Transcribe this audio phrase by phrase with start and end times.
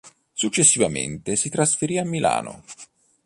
[0.33, 2.63] Successivamente si trasferì a Milano.